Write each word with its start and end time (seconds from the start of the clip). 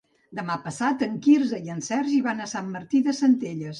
Demà 0.37 0.53
passat 0.63 1.03
en 1.07 1.19
Quirze 1.27 1.59
i 1.67 1.71
en 1.75 1.85
Sergi 1.91 2.17
van 2.29 2.41
a 2.41 2.49
Sant 2.55 2.73
Martí 2.77 3.03
de 3.11 3.15
Centelles. 3.19 3.69